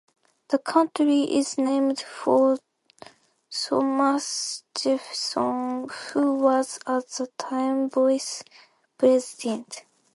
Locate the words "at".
6.87-7.07